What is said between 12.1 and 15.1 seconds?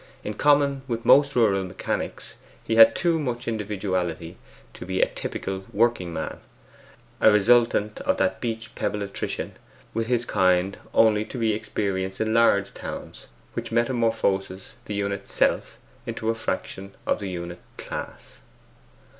in large towns, which metamorphoses the